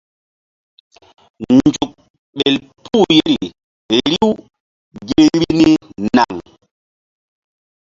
Nzuk 1.55 1.91
ɓel 2.37 2.55
puh 2.85 3.05
yeri 3.17 3.45
riw 4.07 4.27
gi 5.07 5.19
vbi 5.35 5.47
ni 5.59 5.67
naŋ. 6.15 6.33